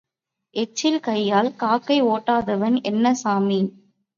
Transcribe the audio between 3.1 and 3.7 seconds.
சாமி?